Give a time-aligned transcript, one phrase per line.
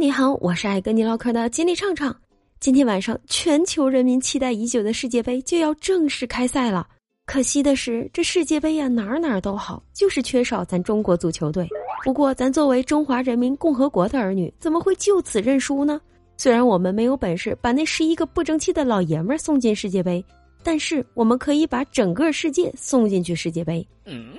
[0.00, 2.16] 你好，我是爱跟你唠嗑的金立畅畅。
[2.58, 6.88] 今天晚上，全球人民期待已久的世界杯就要正式开赛了。
[7.26, 11.68] 可惜的是，这世界杯呀，哪儿哪儿都好，就是缺少咱中国足球队。
[12.02, 16.00] 不过，咱作为中华人民共和国的儿女，怎么会就此认输呢？
[16.38, 20.24] 虽然我们没有本事把那十一个不争气的老爷们儿送进世界杯，
[20.62, 23.86] 但是我们可以把整个世界送进去世界杯。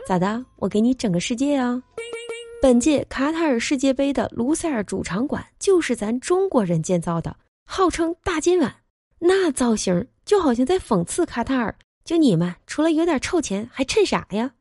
[0.08, 0.44] 咋的？
[0.56, 1.80] 我给你整个世界啊！
[2.62, 8.72] 本届卡塔尔世界杯的卢塞尔主场馆就是咱中国人建造的，号称“大金碗”，
[9.18, 11.76] 那造型就好像在讽刺卡塔尔。
[12.06, 14.54] 就你们除了有点臭钱，还趁啥呀？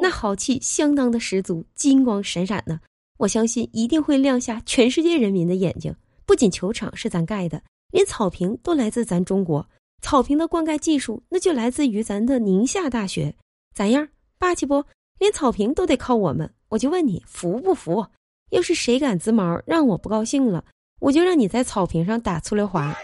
[0.00, 2.80] 那豪气相当的十足，金光闪闪的。
[3.18, 5.94] 我相信一定会亮瞎全世界人民的眼睛。
[6.24, 9.68] 不仅球场是咱盖的，连草坪都来自咱中国。
[10.00, 13.34] 草坪的灌溉技术那就来自于咱的宁夏大学，
[13.74, 14.08] 咋样？
[14.38, 14.82] 霸气不？
[15.18, 16.50] 连草坪都得靠我们。
[16.72, 18.06] 我就问你服不服？
[18.48, 20.64] 要是谁敢滋毛，让我不高兴了，
[21.00, 22.96] 我就让你在草坪上打粗溜滑。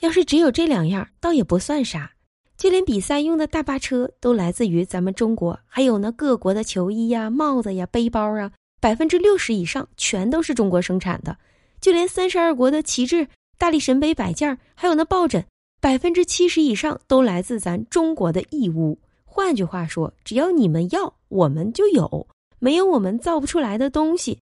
[0.00, 2.10] 要是只有这两样，倒也不算啥。
[2.56, 11.38] 就连比赛用的大巴车都来自于咱们中国，还有那各国的球衣呀、帽子呀、背包啊，百分之六十以上全都是中国生产的。
[11.80, 15.44] 就连三十二国的旗帜、大力神杯摆件，还有那抱枕，
[15.80, 18.98] 百分之七十以上都来自咱中国的义乌。
[19.24, 22.26] 换句话说，只要你们要，我们就有。
[22.66, 24.36] 没有我们造不出来的东西，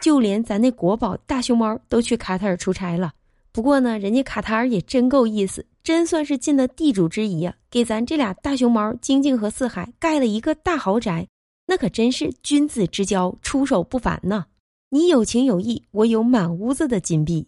[0.00, 3.12] 就连咱那国宝大熊猫都去卡塔尔出差了。
[3.50, 11.26] 不过呢，人家卡塔尔也真够意思，真算是尽了地主之谊啊，给咱这俩大熊猫晶晶和四海盖了一个大豪宅，
[11.66, 14.46] 那可真是君子之交，出手不凡呢。
[14.90, 17.44] 你有情有义，我有满屋子的金币。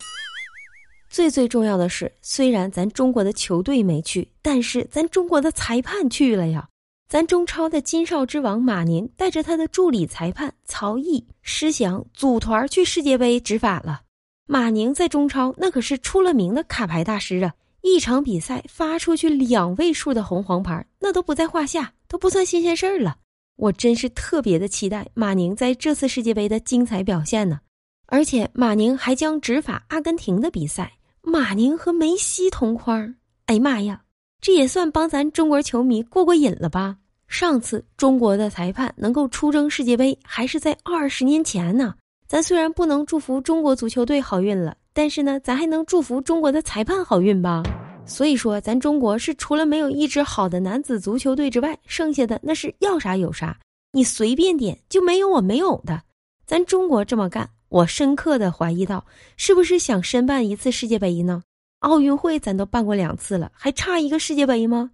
[1.09, 6.69] 最最重要的是，虽然咱中国的球队没去，但是咱中国的裁判去了呀。
[7.09, 14.03] 咱中超的金哨之王马宁带着他的助理裁判曹毅、施翔组团去世界杯执法了。
[14.47, 17.55] 马宁在中超那可是出了名的卡牌大师啊！
[17.81, 23.17] 一场比赛发出去两位数的红黄牌，那都不在话下，都不算新鲜事儿了。
[23.57, 27.61] 我真是特别的期待马宁在这次世界杯的精彩表现呢！
[28.09, 33.15] 而且马宁还将执法阿根廷的比赛，马宁和梅西同框。
[33.47, 34.03] 哎呀妈呀！
[34.41, 36.99] 这也算帮咱中国球迷过过瘾了吧？
[37.29, 41.95] 上次中国的裁判能够出征世界杯，还是在二十年前呢。
[42.27, 47.63] 咱虽然不能祝福中国足球队好运了，但是呢，咱还能祝福中国的裁判好运吧？
[48.07, 53.59] 所以说，咱中国是除了没有一支好的男子足球队之外，剩下的那是要啥有啥，
[53.93, 56.03] 你随便点就没有我没有的。
[56.47, 59.05] 咱中国这么干，我深刻的怀疑到，
[59.37, 61.43] 是不是想申办一次世界杯呢？
[61.81, 64.91] 奥运会咱都办过两次了，还差一个世界杯吗？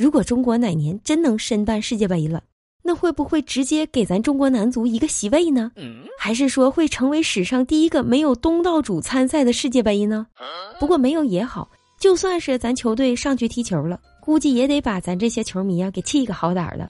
[0.00, 2.42] 如果中国哪年真能申办世界杯了，
[2.82, 5.70] 那会不会直接给咱中国男足一个席位呢？
[6.18, 10.26] 还是说会成为史上第一个没有东道主参赛的世界杯呢？
[10.78, 16.88] 不过没有也好，就算是咱球队上去踢球了，估计也得把咱这些球迷啊给气个好歹了。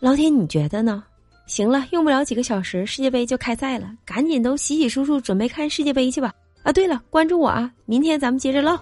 [0.00, 1.04] 老铁，你觉得呢？
[1.46, 6.32] 行了，用不了几个小时，世界杯就开赛了，赶紧都洗洗漱漱，准备看世界杯去吧。
[6.62, 7.70] 啊，对了，关注我啊！
[7.84, 8.80] 明天咱们接着唠。